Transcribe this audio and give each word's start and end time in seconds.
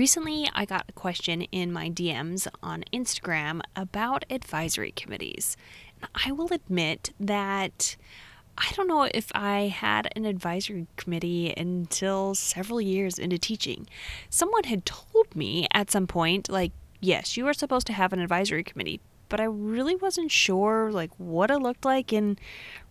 Recently, 0.00 0.48
I 0.54 0.64
got 0.64 0.86
a 0.88 0.92
question 0.92 1.42
in 1.52 1.74
my 1.74 1.90
DMs 1.90 2.48
on 2.62 2.84
Instagram 2.90 3.60
about 3.76 4.24
advisory 4.30 4.92
committees. 4.92 5.58
I 6.14 6.32
will 6.32 6.50
admit 6.54 7.10
that 7.20 7.96
I 8.56 8.72
don't 8.74 8.88
know 8.88 9.10
if 9.12 9.30
I 9.34 9.66
had 9.66 10.10
an 10.16 10.24
advisory 10.24 10.86
committee 10.96 11.52
until 11.54 12.34
several 12.34 12.80
years 12.80 13.18
into 13.18 13.36
teaching. 13.36 13.86
Someone 14.30 14.64
had 14.64 14.86
told 14.86 15.36
me 15.36 15.68
at 15.74 15.90
some 15.90 16.06
point, 16.06 16.48
like, 16.48 16.72
yes, 17.02 17.36
you 17.36 17.46
are 17.46 17.52
supposed 17.52 17.86
to 17.88 17.92
have 17.92 18.14
an 18.14 18.20
advisory 18.20 18.64
committee, 18.64 19.02
but 19.30 19.40
I 19.40 19.44
really 19.44 19.96
wasn't 19.96 20.30
sure 20.30 20.90
like 20.92 21.10
what 21.16 21.50
it 21.50 21.58
looked 21.58 21.86
like 21.86 22.12
and 22.12 22.38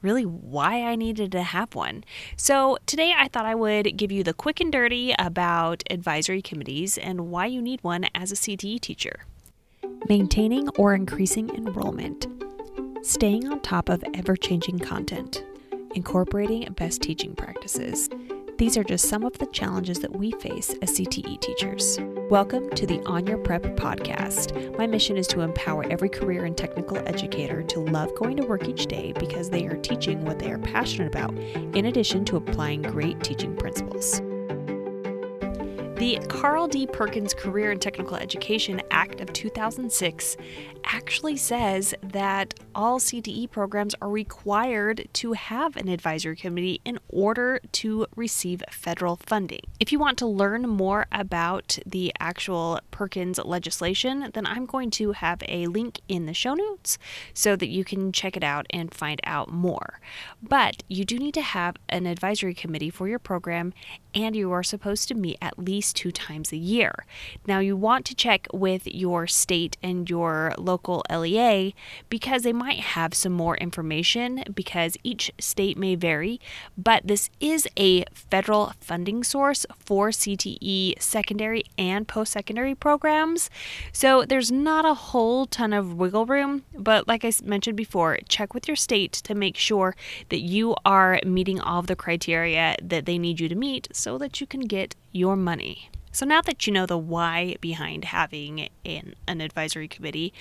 really 0.02 0.26
why 0.26 0.82
I 0.84 0.96
needed 0.96 1.32
to 1.34 1.44
have 1.44 1.76
one. 1.76 2.04
So 2.36 2.80
today 2.88 3.14
I 3.16 3.28
thought 3.28 3.46
I 3.46 3.54
would 3.54 3.96
give 3.96 4.12
you 4.12 4.24
the 4.24 4.34
quick 4.34 4.60
and 4.60 4.72
dirty 4.72 5.14
about 5.20 5.84
advisory 5.92 6.42
committees 6.42 6.98
and 6.98 7.30
why 7.30 7.46
you 7.46 7.62
need 7.62 7.84
one 7.84 8.06
as 8.16 8.32
a 8.32 8.36
CTE 8.36 8.80
teacher. 8.80 9.26
Maintaining 10.08 10.70
or 10.70 10.96
increasing 10.96 11.54
enrollment. 11.54 12.26
Staying 13.04 13.48
on 13.48 13.62
top 13.62 13.90
of 13.90 14.04
ever 14.16 14.36
changing 14.36 14.80
content. 14.80 15.44
Incorporating 15.94 16.72
best 16.74 17.02
teaching 17.02 17.36
practices 17.36 18.10
these 18.60 18.76
are 18.76 18.84
just 18.84 19.08
some 19.08 19.24
of 19.24 19.38
the 19.38 19.46
challenges 19.46 20.00
that 20.00 20.14
we 20.14 20.32
face 20.32 20.76
as 20.82 20.92
CTE 20.92 21.40
teachers. 21.40 21.98
Welcome 22.30 22.70
to 22.72 22.86
the 22.86 23.00
On 23.06 23.26
Your 23.26 23.38
Prep 23.38 23.64
podcast. 23.78 24.78
My 24.78 24.86
mission 24.86 25.16
is 25.16 25.28
to 25.28 25.40
empower 25.40 25.86
every 25.90 26.10
career 26.10 26.44
and 26.44 26.58
technical 26.58 26.98
educator 27.08 27.64
to 27.64 27.80
love 27.80 28.14
going 28.16 28.36
to 28.36 28.46
work 28.46 28.68
each 28.68 28.88
day 28.88 29.14
because 29.18 29.50
they 29.50 29.66
are 29.66 29.78
teaching 29.78 30.26
what 30.26 30.40
they 30.40 30.52
are 30.52 30.58
passionate 30.58 31.08
about, 31.08 31.34
in 31.38 31.86
addition 31.86 32.26
to 32.26 32.36
applying 32.36 32.82
great 32.82 33.24
teaching 33.24 33.56
principles. 33.56 34.20
The 35.96 36.20
Carl 36.28 36.68
D. 36.68 36.86
Perkins 36.86 37.34
Career 37.34 37.72
and 37.72 37.82
Technical 37.82 38.18
Education 38.18 38.82
Act 38.92 39.22
of 39.22 39.32
2006 39.32 40.36
actually 40.84 41.38
says 41.38 41.94
that 42.04 42.54
all 42.80 42.98
CTE 42.98 43.52
programs 43.52 43.94
are 44.02 44.08
required 44.08 45.10
to 45.12 45.34
have 45.34 45.76
an 45.76 45.90
advisory 45.90 46.38
committee 46.38 46.80
in 46.86 46.98
order 47.10 47.60
to 47.74 48.08
receive 48.16 48.64
federal 48.72 49.18
funding. 49.18 49.60
If 49.82 49.92
you 49.92 50.00
want 50.00 50.18
to 50.20 50.26
learn 50.26 50.62
more 50.62 51.06
about 51.12 51.78
the 51.86 52.14
actual 52.22 52.80
Perkins 52.90 53.38
legislation, 53.38 54.30
then 54.34 54.46
I'm 54.46 54.66
going 54.66 54.92
to 54.92 55.12
have 55.12 55.44
a 55.50 55.68
link 55.68 56.00
in 56.08 56.26
the 56.26 56.34
show 56.34 56.54
notes 56.54 56.98
so 57.34 57.58
that 57.58 57.68
you 57.68 57.84
can 57.84 58.14
check 58.14 58.38
it 58.38 58.46
out 58.46 58.66
and 58.70 58.94
find 58.94 59.20
out 59.26 59.52
more. 59.52 60.00
But 60.42 60.84
you 60.88 61.04
do 61.04 61.20
need 61.20 61.34
to 61.34 61.42
have 61.42 61.76
an 61.90 62.06
advisory 62.06 62.54
committee 62.54 62.90
for 62.90 63.10
your 63.10 63.20
program, 63.20 63.74
and 64.16 64.38
you 64.38 64.54
are 64.54 64.64
supposed 64.64 65.10
to 65.10 65.16
meet 65.16 65.38
at 65.42 65.60
least 65.60 65.98
two 65.98 66.14
times 66.14 66.54
a 66.54 66.58
year. 66.58 67.06
Now, 67.46 67.60
you 67.60 67.76
want 67.76 68.06
to 68.06 68.16
check 68.16 68.48
with 68.54 68.88
your 68.88 69.28
state 69.28 69.76
and 69.84 70.10
your 70.10 70.54
local 70.58 71.04
LEA 71.10 71.74
because 72.08 72.44
they 72.44 72.54
might 72.54 72.69
have 72.76 73.14
some 73.14 73.34
more 73.34 73.58
information 73.58 74.44
because 74.54 74.98
each 75.04 75.32
state 75.40 75.78
may 75.78 75.96
vary, 75.96 76.40
but 76.78 77.06
this 77.06 77.30
is 77.40 77.68
a 77.78 78.04
federal 78.14 78.74
funding 78.80 79.24
source 79.24 79.66
for 79.78 80.10
CTE 80.10 81.02
secondary 81.02 81.64
and 81.78 82.08
post 82.08 82.34
secondary 82.34 82.76
programs. 82.76 83.50
So 83.92 84.24
there's 84.26 84.52
not 84.52 84.86
a 84.86 84.94
whole 84.94 85.46
ton 85.46 85.74
of 85.74 85.96
wiggle 85.96 86.26
room, 86.26 86.64
but 86.78 87.08
like 87.08 87.26
I 87.26 87.32
mentioned 87.44 87.78
before, 87.78 88.18
check 88.28 88.54
with 88.54 88.68
your 88.68 88.78
state 88.78 89.14
to 89.14 89.36
make 89.36 89.58
sure 89.58 89.96
that 90.30 90.40
you 90.40 90.76
are 90.86 91.20
meeting 91.26 91.60
all 91.60 91.80
of 91.80 91.88
the 91.88 91.96
criteria 91.96 92.76
that 92.82 93.06
they 93.06 93.18
need 93.18 93.40
you 93.40 93.50
to 93.50 93.56
meet 93.56 93.88
so 93.92 94.18
that 94.18 94.40
you 94.42 94.48
can 94.48 94.62
get 94.62 94.96
your 95.12 95.36
money. 95.36 95.90
So, 96.12 96.26
now 96.26 96.42
that 96.42 96.66
you 96.66 96.74
know 96.74 96.86
the 96.86 96.98
why 96.98 97.56
behind 97.62 98.06
having 98.06 98.70
an, 98.84 99.14
an 99.28 99.42
advisory 99.42 99.88
committee, 99.88 100.34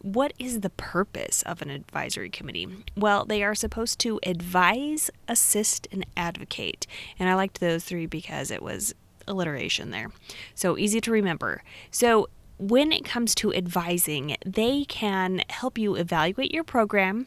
what 0.00 0.32
is 0.38 0.60
the 0.60 0.70
purpose 0.70 1.42
of 1.42 1.62
an 1.62 1.70
advisory 1.70 2.30
committee? 2.30 2.68
Well, 2.96 3.24
they 3.24 3.42
are 3.42 3.54
supposed 3.54 3.98
to 4.00 4.20
advise, 4.24 5.10
assist, 5.26 5.88
and 5.90 6.06
advocate. 6.16 6.86
And 7.18 7.28
I 7.28 7.34
liked 7.34 7.60
those 7.60 7.84
three 7.84 8.06
because 8.06 8.50
it 8.50 8.62
was 8.62 8.94
alliteration 9.26 9.90
there. 9.90 10.10
So, 10.54 10.78
easy 10.78 11.00
to 11.00 11.10
remember. 11.10 11.62
So, 11.90 12.28
when 12.58 12.92
it 12.92 13.04
comes 13.04 13.34
to 13.36 13.52
advising, 13.52 14.36
they 14.46 14.84
can 14.84 15.42
help 15.50 15.76
you 15.76 15.94
evaluate 15.96 16.54
your 16.54 16.64
program 16.64 17.26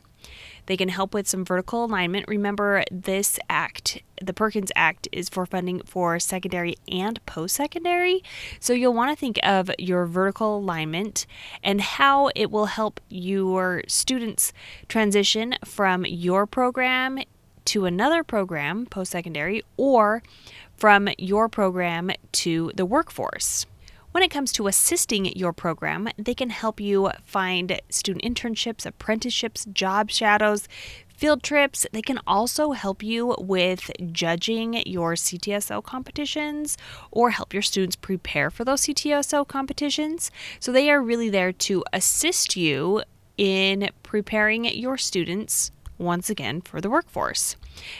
they 0.66 0.78
can 0.78 0.90
help 0.90 1.13
with 1.13 1.28
some 1.28 1.44
vertical 1.44 1.85
alignment. 1.85 2.28
Remember, 2.28 2.84
this 2.91 3.40
act, 3.50 4.03
the 4.22 4.34
Perkins 4.34 4.72
Act, 4.75 5.07
is 5.12 5.30
for 5.30 5.46
funding 5.46 5.81
for 5.81 6.19
secondary 6.19 6.75
and 6.88 7.24
post 7.25 7.56
secondary. 7.56 8.24
So 8.59 8.74
you'll 8.74 8.94
want 8.94 9.12
to 9.12 9.19
think 9.19 9.40
of 9.44 9.72
your 9.80 10.06
vertical 10.06 10.57
alignment 10.57 11.25
and 11.63 11.81
how 11.81 12.30
it 12.35 12.52
will 12.52 12.68
help 12.68 13.00
your 13.09 13.84
students 13.88 14.53
transition 14.88 15.56
from 15.66 16.06
your 16.06 16.46
program 16.46 17.19
to 17.66 17.86
another 17.86 18.24
program, 18.24 18.86
post 18.86 19.12
secondary, 19.12 19.63
or 19.78 20.24
from 20.78 21.09
your 21.18 21.50
program 21.50 22.12
to 22.31 22.72
the 22.75 22.86
workforce. 22.86 23.66
When 24.12 24.24
it 24.24 24.31
comes 24.31 24.52
to 24.53 24.66
assisting 24.66 25.25
your 25.38 25.53
program, 25.53 26.09
they 26.18 26.34
can 26.34 26.50
help 26.50 26.80
you 26.80 27.12
find 27.24 27.80
student 27.90 28.25
internships, 28.25 28.84
apprenticeships, 28.84 29.66
job 29.66 30.09
shadows, 30.09 30.68
field 31.08 31.44
trips. 31.44 31.86
They 31.94 32.02
can 32.02 32.19
also 32.25 32.72
help 32.72 33.03
you 33.03 33.36
with 33.38 33.92
judging 34.12 34.81
your 34.88 35.14
CTSO 35.14 35.84
competitions 35.84 36.75
or 37.12 37.30
help 37.30 37.53
your 37.53 37.62
students 37.62 37.96
prepare 37.96 38.50
for 38.50 38.66
those 38.66 38.81
CTSO 38.81 39.48
competitions. 39.48 40.31
So 40.59 40.72
they 40.72 40.90
are 40.90 41.03
really 41.03 41.30
there 41.30 41.52
to 41.52 41.84
assist 41.94 42.56
you 42.56 43.03
in 43.38 43.90
preparing 44.02 44.66
your 44.66 44.98
students 44.98 45.72
once 46.00 46.30
again 46.30 46.62
for 46.62 46.82
the 46.82 46.90
workforce. 46.90 47.56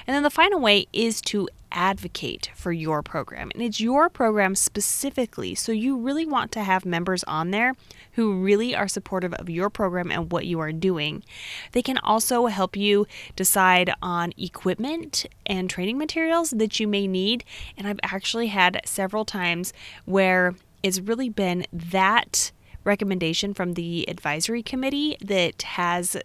And 0.08 0.16
then 0.16 0.24
the 0.24 0.30
final 0.30 0.60
way 0.60 0.88
is 0.92 1.22
to 1.22 1.48
advocate 1.72 2.50
for 2.56 2.72
your 2.72 3.04
program. 3.04 3.52
And 3.54 3.62
it's 3.62 3.80
your 3.80 4.10
program 4.10 4.56
specifically. 4.56 5.54
So 5.56 5.72
you 5.72 5.98
really 5.98 6.26
want 6.26 6.52
to 6.54 6.64
have 6.64 6.86
members 6.86 7.24
on 7.26 7.52
there 7.52 7.76
who 8.14 8.42
really 8.42 8.76
are 8.76 8.88
supportive 8.88 9.34
of 9.36 9.50
your 9.50 9.70
program 9.70 10.12
and 10.12 10.32
what 10.32 10.46
you 10.46 10.60
are 10.60 10.72
doing. 10.72 11.24
They 11.74 11.82
can 11.82 11.98
also 12.00 12.48
help 12.48 12.76
you 12.76 13.06
decide 13.36 13.94
on 14.02 14.34
equipment 14.38 15.26
and 15.46 15.70
training 15.70 15.98
materials 15.98 16.52
that 16.52 16.80
you 16.80 16.88
may 16.88 17.08
need. 17.08 17.44
And 17.78 17.88
I've 17.88 18.00
actually 18.04 18.48
had 18.48 18.81
several 18.86 19.26
times 19.26 19.74
where 20.06 20.56
it's 20.81 21.00
really 21.00 21.30
been 21.30 21.66
that 21.72 22.52
recommendation 22.84 23.54
from 23.54 23.74
the 23.74 24.10
advisory 24.10 24.64
committee 24.64 25.18
that 25.22 25.62
has 25.62 26.18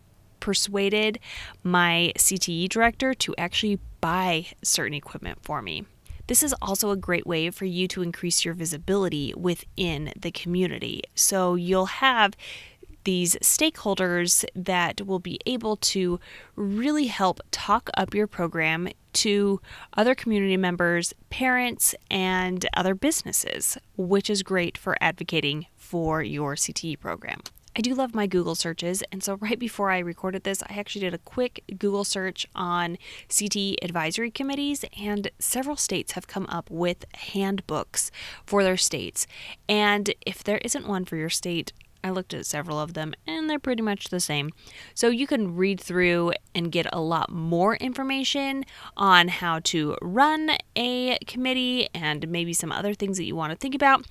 persuaded 0.45 1.19
my 1.63 2.13
CTE 2.19 2.69
director 2.69 3.15
to 3.15 3.35
actually 3.39 3.79
buy 4.03 4.45
certain 4.63 4.93
equipment 4.93 5.39
for 5.41 5.63
me. 5.63 5.87
This 6.27 6.43
is 6.43 6.55
also 6.61 6.91
a 6.91 6.99
great 6.99 7.27
way 7.27 7.49
for 7.49 7.65
you 7.65 7.89
to 7.89 8.03
increase 8.03 8.45
your 8.45 8.53
visibility 8.53 9.33
within 9.35 10.13
the 10.15 10.31
community. 10.31 11.03
So 11.15 11.55
you'll 11.55 11.87
have 11.87 12.35
these 13.05 13.37
stakeholders 13.37 14.45
that 14.55 15.07
will 15.07 15.19
be 15.19 15.41
able 15.47 15.77
to 15.77 16.21
really 16.57 17.07
help 17.07 17.41
talk 17.51 17.89
up 17.97 18.13
your 18.13 18.27
program 18.27 18.91
to 19.15 19.63
other 19.97 20.15
community 20.15 20.59
members, 20.59 21.15
parents, 21.31 21.95
and 22.11 22.69
other 22.77 22.95
businesses, 22.95 23.79
which 23.97 24.29
is 24.29 24.43
great 24.43 24.77
for 24.77 24.99
advocating 25.01 25.69
for 25.75 26.23
your 26.23 26.55
CTE 26.55 27.01
program. 27.01 27.41
I 27.77 27.81
do 27.81 27.95
love 27.95 28.15
my 28.15 28.27
Google 28.27 28.55
searches, 28.55 29.03
and 29.11 29.23
so 29.23 29.35
right 29.41 29.59
before 29.59 29.91
I 29.91 29.99
recorded 29.99 30.45
this, 30.45 30.63
I 30.63 30.75
actually 30.75 31.03
did 31.03 31.15
a 31.15 31.19
quick 31.19 31.63
Google 31.79 32.05
search 32.05 32.47
on 32.55 32.99
CTE 33.29 33.77
advisory 33.83 34.31
committees, 34.31 34.85
and 34.99 35.31
several 35.39 35.77
states 35.77 36.13
have 36.13 36.27
come 36.27 36.47
up 36.49 36.71
with 36.71 37.05
handbooks 37.15 38.11
for 38.47 38.63
their 38.63 38.77
states. 38.77 39.27
And 39.69 40.15
if 40.25 40.45
there 40.45 40.59
isn't 40.59 40.87
one 40.87 41.05
for 41.05 41.17
your 41.17 41.31
state, 41.31 41.73
I 42.05 42.11
looked 42.11 42.35
at 42.35 42.45
several 42.45 42.79
of 42.79 42.93
them 42.93 43.15
and 43.27 43.49
they're 43.49 43.59
pretty 43.59 43.83
much 43.83 44.11
the 44.11 44.21
same. 44.21 44.51
So 44.95 45.09
you 45.09 45.27
can 45.27 45.57
read 45.57 45.81
through 45.81 46.33
and 46.55 46.71
get 46.71 46.87
a 46.93 47.01
lot 47.01 47.33
more 47.33 47.77
information 47.77 48.65
on 48.97 49.29
how 49.29 49.61
to 49.65 49.97
run 50.03 50.51
a 50.77 51.19
committee 51.27 51.89
and 51.95 52.29
maybe 52.29 52.53
some 52.53 52.71
other 52.71 52.93
things 52.93 53.17
that 53.17 53.25
you 53.25 53.35
want 53.35 53.53
to 53.53 53.57
think 53.57 53.75
about. 53.75 54.07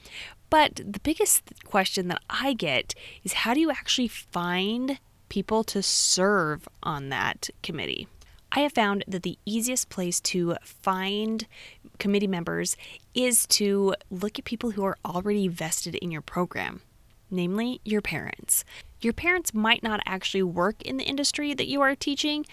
But 0.49 0.75
the 0.77 0.99
biggest 0.99 1.43
question 1.65 2.07
that 2.07 2.21
I 2.29 2.53
get 2.53 2.95
is 3.23 3.33
how 3.33 3.53
do 3.53 3.59
you 3.59 3.69
actually 3.69 4.07
find 4.07 4.99
people 5.29 5.63
to 5.65 5.83
serve 5.83 6.67
on 6.81 7.09
that 7.09 7.49
committee? 7.61 8.07
I 8.51 8.59
have 8.59 8.73
found 8.73 9.03
that 9.07 9.23
the 9.23 9.39
easiest 9.45 9.89
place 9.89 10.19
to 10.21 10.55
find 10.63 11.47
committee 11.97 12.27
members 12.27 12.77
is 13.15 13.47
to 13.47 13.95
look 14.11 14.37
at 14.37 14.45
people 14.45 14.71
who 14.71 14.83
are 14.83 14.97
already 15.03 15.47
vested 15.47 15.95
in 15.95 16.11
your 16.11 16.21
program, 16.21 16.81
namely 17.33 17.81
your 17.83 18.01
parents. 18.01 18.63
Your 19.01 19.13
parents 19.13 19.53
might 19.53 19.83
not 19.83 19.99
actually 20.05 20.43
work 20.43 20.81
in 20.83 20.97
the 20.97 21.03
industry 21.03 21.53
that 21.53 21.67
you 21.67 21.81
are 21.81 21.95
teaching, 21.95 22.45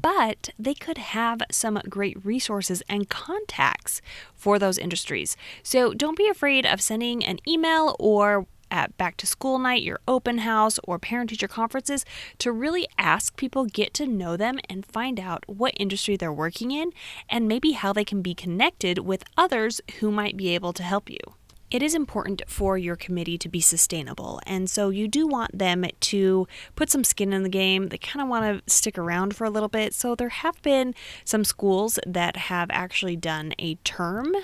but 0.00 0.50
they 0.58 0.74
could 0.74 0.98
have 0.98 1.42
some 1.50 1.80
great 1.88 2.24
resources 2.24 2.82
and 2.88 3.08
contacts 3.08 4.00
for 4.34 4.58
those 4.58 4.78
industries. 4.78 5.36
So 5.62 5.92
don't 5.92 6.16
be 6.16 6.28
afraid 6.28 6.64
of 6.64 6.80
sending 6.80 7.24
an 7.24 7.38
email 7.46 7.96
or 7.98 8.46
at 8.70 8.96
back 8.96 9.16
to 9.16 9.26
school 9.26 9.58
night, 9.58 9.82
your 9.82 10.00
open 10.06 10.38
house, 10.38 10.78
or 10.84 10.98
parent 10.98 11.30
teacher 11.30 11.48
conferences 11.48 12.04
to 12.38 12.52
really 12.52 12.86
ask 12.98 13.36
people, 13.36 13.64
get 13.64 13.94
to 13.94 14.06
know 14.06 14.36
them, 14.36 14.58
and 14.68 14.84
find 14.84 15.18
out 15.18 15.44
what 15.46 15.72
industry 15.76 16.16
they're 16.16 16.32
working 16.32 16.70
in 16.70 16.92
and 17.28 17.48
maybe 17.48 17.72
how 17.72 17.92
they 17.92 18.04
can 18.04 18.22
be 18.22 18.34
connected 18.34 18.98
with 18.98 19.24
others 19.36 19.80
who 20.00 20.10
might 20.10 20.36
be 20.36 20.54
able 20.54 20.72
to 20.72 20.82
help 20.82 21.08
you. 21.08 21.18
It 21.70 21.82
is 21.82 21.94
important 21.94 22.42
for 22.46 22.78
your 22.78 22.96
committee 22.96 23.36
to 23.38 23.48
be 23.48 23.60
sustainable, 23.60 24.40
and 24.46 24.70
so 24.70 24.88
you 24.88 25.06
do 25.06 25.26
want 25.26 25.58
them 25.58 25.84
to 26.00 26.46
put 26.76 26.90
some 26.90 27.04
skin 27.04 27.32
in 27.32 27.42
the 27.42 27.50
game. 27.50 27.88
They 27.88 27.98
kind 27.98 28.22
of 28.22 28.28
want 28.28 28.64
to 28.66 28.72
stick 28.72 28.96
around 28.96 29.36
for 29.36 29.44
a 29.44 29.50
little 29.50 29.68
bit. 29.68 29.92
So, 29.92 30.14
there 30.14 30.30
have 30.30 30.60
been 30.62 30.94
some 31.24 31.44
schools 31.44 31.98
that 32.06 32.36
have 32.36 32.68
actually 32.70 33.16
done 33.16 33.52
a 33.58 33.74
term 33.76 34.34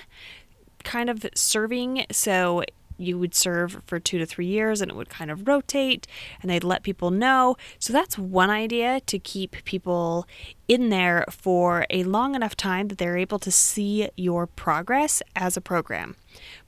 kind 0.82 1.08
of 1.08 1.24
serving. 1.34 2.04
So, 2.10 2.64
you 2.98 3.18
would 3.18 3.34
serve 3.34 3.80
for 3.86 3.98
two 3.98 4.18
to 4.18 4.26
three 4.26 4.46
years 4.46 4.80
and 4.80 4.90
it 4.90 4.96
would 4.96 5.08
kind 5.08 5.30
of 5.30 5.48
rotate 5.48 6.06
and 6.40 6.50
they'd 6.50 6.64
let 6.64 6.82
people 6.82 7.10
know. 7.10 7.56
So 7.78 7.92
that's 7.92 8.18
one 8.18 8.50
idea 8.50 9.00
to 9.00 9.18
keep 9.18 9.56
people 9.64 10.26
in 10.68 10.88
there 10.88 11.24
for 11.30 11.86
a 11.90 12.04
long 12.04 12.34
enough 12.34 12.56
time 12.56 12.88
that 12.88 12.98
they're 12.98 13.16
able 13.16 13.38
to 13.38 13.50
see 13.50 14.08
your 14.16 14.46
progress 14.46 15.22
as 15.36 15.56
a 15.56 15.60
program. 15.60 16.16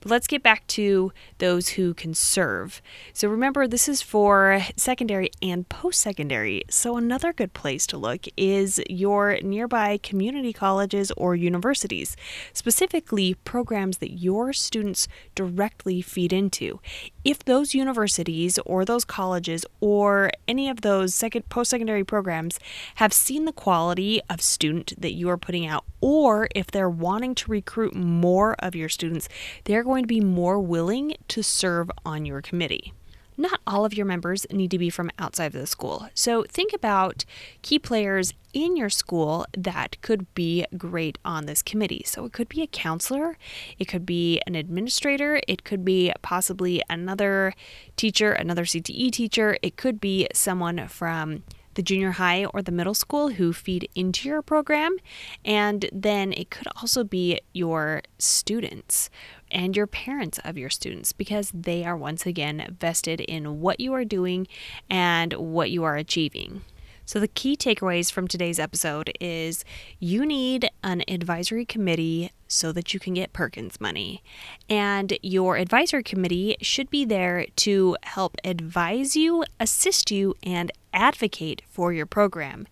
But 0.00 0.10
let's 0.10 0.28
get 0.28 0.44
back 0.44 0.64
to 0.68 1.12
those 1.38 1.70
who 1.70 1.92
can 1.92 2.14
serve. 2.14 2.80
So 3.12 3.28
remember, 3.28 3.66
this 3.66 3.88
is 3.88 4.00
for 4.00 4.60
secondary 4.76 5.30
and 5.42 5.68
post 5.68 6.00
secondary. 6.00 6.62
So 6.70 6.96
another 6.96 7.32
good 7.32 7.52
place 7.52 7.86
to 7.88 7.98
look 7.98 8.26
is 8.36 8.80
your 8.88 9.38
nearby 9.42 9.98
community 9.98 10.52
colleges 10.52 11.10
or 11.16 11.34
universities, 11.34 12.16
specifically 12.52 13.34
programs 13.34 13.98
that 13.98 14.12
your 14.12 14.52
students 14.52 15.08
directly 15.34 16.00
feed 16.00 16.32
into. 16.32 16.80
If 17.24 17.44
those 17.44 17.74
universities 17.74 18.60
or 18.64 18.84
those 18.84 19.04
colleges 19.04 19.66
or 19.80 20.30
any 20.46 20.68
of 20.68 20.82
those 20.82 21.12
second 21.12 21.48
post 21.48 21.70
secondary 21.70 22.04
programs 22.04 22.60
have 22.96 23.12
seen 23.12 23.46
the 23.46 23.52
quality 23.52 23.85
of 24.28 24.40
student 24.40 24.92
that 24.98 25.12
you 25.12 25.28
are 25.28 25.36
putting 25.36 25.66
out, 25.66 25.84
or 26.00 26.48
if 26.54 26.66
they're 26.68 26.90
wanting 26.90 27.34
to 27.36 27.50
recruit 27.50 27.94
more 27.94 28.54
of 28.58 28.74
your 28.74 28.88
students, 28.88 29.28
they're 29.64 29.84
going 29.84 30.02
to 30.02 30.08
be 30.08 30.20
more 30.20 30.58
willing 30.58 31.14
to 31.28 31.42
serve 31.42 31.90
on 32.04 32.24
your 32.26 32.42
committee. 32.42 32.92
Not 33.36 33.60
all 33.66 33.84
of 33.84 33.94
your 33.94 34.06
members 34.06 34.46
need 34.50 34.70
to 34.70 34.78
be 34.78 34.88
from 34.88 35.10
outside 35.18 35.54
of 35.54 35.60
the 35.60 35.66
school. 35.66 36.08
So 36.14 36.44
think 36.44 36.72
about 36.72 37.24
key 37.62 37.78
players 37.78 38.32
in 38.54 38.76
your 38.76 38.88
school 38.88 39.44
that 39.56 40.00
could 40.00 40.32
be 40.34 40.64
great 40.78 41.18
on 41.24 41.44
this 41.44 41.62
committee. 41.62 42.02
So 42.06 42.24
it 42.24 42.32
could 42.32 42.48
be 42.48 42.62
a 42.62 42.66
counselor, 42.66 43.36
it 43.78 43.86
could 43.86 44.06
be 44.06 44.40
an 44.46 44.54
administrator, 44.54 45.40
it 45.46 45.64
could 45.64 45.84
be 45.84 46.12
possibly 46.22 46.82
another 46.88 47.52
teacher, 47.96 48.32
another 48.32 48.64
CTE 48.64 49.12
teacher, 49.12 49.58
it 49.60 49.76
could 49.76 50.00
be 50.00 50.26
someone 50.32 50.88
from 50.88 51.42
the 51.76 51.82
junior 51.82 52.12
high 52.12 52.44
or 52.46 52.60
the 52.60 52.72
middle 52.72 52.94
school 52.94 53.30
who 53.30 53.52
feed 53.52 53.88
into 53.94 54.28
your 54.28 54.42
program. 54.42 54.96
And 55.44 55.88
then 55.92 56.32
it 56.32 56.50
could 56.50 56.66
also 56.76 57.04
be 57.04 57.40
your 57.52 58.02
students 58.18 59.08
and 59.50 59.76
your 59.76 59.86
parents 59.86 60.40
of 60.44 60.58
your 60.58 60.70
students 60.70 61.12
because 61.12 61.52
they 61.54 61.84
are 61.84 61.96
once 61.96 62.26
again 62.26 62.76
vested 62.80 63.20
in 63.20 63.60
what 63.60 63.78
you 63.78 63.92
are 63.92 64.04
doing 64.04 64.48
and 64.90 65.32
what 65.34 65.70
you 65.70 65.84
are 65.84 65.96
achieving. 65.96 66.62
So, 67.08 67.20
the 67.20 67.28
key 67.28 67.56
takeaways 67.56 68.10
from 68.10 68.26
today's 68.26 68.58
episode 68.58 69.12
is 69.20 69.64
you 70.00 70.26
need 70.26 70.68
an 70.82 71.04
advisory 71.06 71.64
committee 71.64 72.32
so 72.48 72.72
that 72.72 72.92
you 72.92 72.98
can 72.98 73.14
get 73.14 73.32
Perkins 73.32 73.80
money. 73.80 74.24
And 74.68 75.16
your 75.22 75.56
advisory 75.56 76.02
committee 76.02 76.56
should 76.60 76.90
be 76.90 77.04
there 77.04 77.46
to 77.56 77.96
help 78.02 78.36
advise 78.42 79.14
you, 79.14 79.44
assist 79.60 80.10
you, 80.10 80.34
and 80.42 80.72
advocate 80.96 81.62
for 81.68 81.92
your 81.92 82.06
program. 82.06 82.66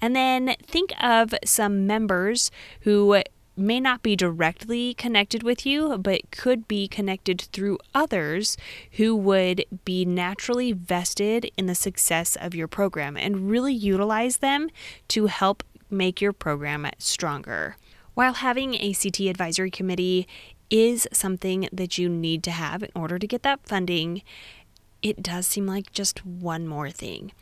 And 0.00 0.16
then 0.16 0.56
think 0.62 0.92
of 1.00 1.34
some 1.44 1.86
members 1.86 2.50
who 2.80 3.22
may 3.56 3.80
not 3.80 4.02
be 4.02 4.16
directly 4.16 4.94
connected 4.94 5.42
with 5.42 5.64
you, 5.64 5.96
but 5.98 6.30
could 6.30 6.68
be 6.68 6.88
connected 6.88 7.40
through 7.52 7.78
others 7.94 8.56
who 8.92 9.14
would 9.16 9.64
be 9.84 10.04
naturally 10.04 10.72
vested 10.72 11.50
in 11.56 11.66
the 11.66 11.74
success 11.74 12.36
of 12.36 12.54
your 12.54 12.68
program 12.68 13.16
and 13.16 13.50
really 13.50 13.72
utilize 13.72 14.38
them 14.38 14.68
to 15.08 15.26
help 15.26 15.62
make 15.88 16.20
your 16.20 16.32
program 16.32 16.86
stronger. 16.98 17.76
While 18.14 18.34
having 18.34 18.74
a 18.74 18.92
CT 18.92 19.20
advisory 19.20 19.70
committee 19.70 20.26
is 20.68 21.06
something 21.12 21.68
that 21.72 21.96
you 21.96 22.08
need 22.08 22.42
to 22.42 22.50
have 22.50 22.82
in 22.82 22.90
order 22.94 23.18
to 23.18 23.26
get 23.26 23.42
that 23.42 23.60
funding, 23.64 24.22
it 25.02 25.22
does 25.22 25.46
seem 25.46 25.66
like 25.66 25.92
just 25.92 26.24
one 26.24 26.66
more 26.66 26.90
thing 26.90 27.32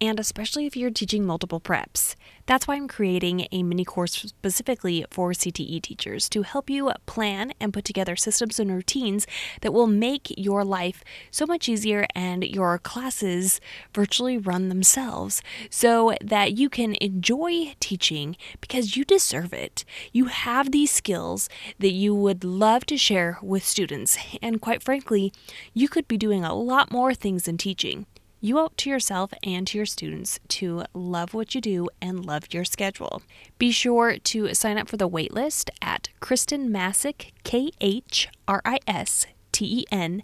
and 0.00 0.20
especially 0.20 0.66
if 0.66 0.76
you're 0.76 0.90
teaching 0.90 1.24
multiple 1.24 1.60
preps. 1.60 2.14
That's 2.46 2.66
why 2.66 2.76
I'm 2.76 2.88
creating 2.88 3.46
a 3.52 3.62
mini 3.62 3.84
course 3.84 4.12
specifically 4.12 5.04
for 5.10 5.32
CTE 5.32 5.82
teachers 5.82 6.28
to 6.30 6.42
help 6.42 6.70
you 6.70 6.90
plan 7.04 7.52
and 7.60 7.74
put 7.74 7.84
together 7.84 8.16
systems 8.16 8.58
and 8.58 8.70
routines 8.70 9.26
that 9.60 9.72
will 9.72 9.86
make 9.86 10.32
your 10.38 10.64
life 10.64 11.04
so 11.30 11.44
much 11.44 11.68
easier 11.68 12.06
and 12.14 12.44
your 12.44 12.78
classes 12.78 13.60
virtually 13.94 14.38
run 14.38 14.70
themselves 14.70 15.42
so 15.68 16.14
that 16.22 16.56
you 16.56 16.70
can 16.70 16.96
enjoy 17.00 17.74
teaching 17.80 18.36
because 18.60 18.96
you 18.96 19.04
deserve 19.04 19.52
it. 19.52 19.84
You 20.12 20.26
have 20.26 20.72
these 20.72 20.90
skills 20.90 21.48
that 21.78 21.92
you 21.92 22.14
would 22.14 22.44
love 22.44 22.86
to 22.86 22.96
share 22.96 23.38
with 23.42 23.64
students, 23.64 24.18
and 24.40 24.60
quite 24.60 24.82
frankly, 24.82 25.32
you 25.74 25.88
could 25.88 26.08
be 26.08 26.16
doing 26.16 26.44
a 26.44 26.54
lot 26.54 26.90
more 26.90 27.14
things 27.14 27.44
than 27.44 27.58
teaching. 27.58 28.06
You 28.40 28.58
owe 28.60 28.70
to 28.76 28.90
yourself 28.90 29.32
and 29.42 29.66
to 29.66 29.78
your 29.78 29.86
students 29.86 30.38
to 30.48 30.84
love 30.94 31.34
what 31.34 31.56
you 31.56 31.60
do 31.60 31.88
and 32.00 32.24
love 32.24 32.44
your 32.52 32.64
schedule. 32.64 33.22
Be 33.58 33.72
sure 33.72 34.16
to 34.16 34.54
sign 34.54 34.78
up 34.78 34.88
for 34.88 34.96
the 34.96 35.08
waitlist 35.08 35.70
at 35.82 36.10
Khristen 36.20 36.68
Massic, 36.68 37.32
K 37.42 37.72
H 37.80 38.28
R 38.46 38.62
I 38.64 38.78
S 38.86 39.26
T 39.50 39.80
E 39.80 39.84
N 39.90 40.22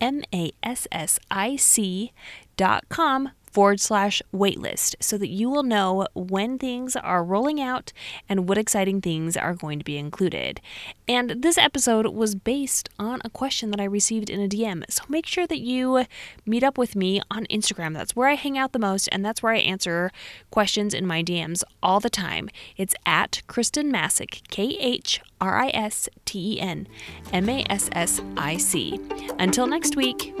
M 0.00 0.22
A 0.34 0.52
S 0.62 0.86
S 0.90 1.18
I 1.30 1.56
C 1.56 2.12
dot 2.56 2.88
com 2.88 3.32
forward 3.50 3.80
slash 3.80 4.22
waitlist 4.34 4.94
so 5.00 5.18
that 5.18 5.28
you 5.28 5.50
will 5.50 5.62
know 5.62 6.06
when 6.14 6.58
things 6.58 6.96
are 6.96 7.24
rolling 7.24 7.60
out 7.60 7.92
and 8.28 8.48
what 8.48 8.58
exciting 8.58 9.00
things 9.00 9.36
are 9.36 9.54
going 9.54 9.78
to 9.78 9.84
be 9.84 9.96
included. 9.96 10.60
And 11.08 11.42
this 11.42 11.58
episode 11.58 12.06
was 12.06 12.34
based 12.34 12.88
on 12.98 13.20
a 13.24 13.30
question 13.30 13.70
that 13.70 13.80
I 13.80 13.84
received 13.84 14.30
in 14.30 14.40
a 14.40 14.48
DM. 14.48 14.84
So 14.88 15.04
make 15.08 15.26
sure 15.26 15.46
that 15.46 15.60
you 15.60 16.04
meet 16.46 16.62
up 16.62 16.78
with 16.78 16.94
me 16.94 17.20
on 17.30 17.46
Instagram. 17.46 17.94
That's 17.94 18.14
where 18.14 18.28
I 18.28 18.34
hang 18.34 18.56
out 18.56 18.72
the 18.72 18.78
most 18.78 19.08
and 19.08 19.24
that's 19.24 19.42
where 19.42 19.52
I 19.52 19.58
answer 19.58 20.10
questions 20.50 20.94
in 20.94 21.06
my 21.06 21.22
DMs 21.22 21.62
all 21.82 22.00
the 22.00 22.10
time. 22.10 22.48
It's 22.76 22.94
at 23.04 23.42
Khristen 23.48 23.86
Massic, 23.86 24.42
K 24.50 24.76
H 24.78 25.20
R 25.40 25.58
I 25.58 25.70
S 25.70 26.08
T 26.24 26.56
E 26.56 26.60
N 26.60 26.86
M 27.32 27.48
A 27.48 27.64
S 27.68 27.88
S 27.92 28.20
I 28.36 28.56
C. 28.56 29.00
Until 29.38 29.66
next 29.66 29.96
week. 29.96 30.34